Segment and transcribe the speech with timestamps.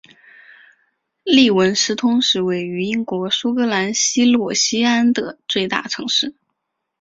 [1.23, 6.33] 利文斯通是位于英国苏格兰西洛锡安的最大城市。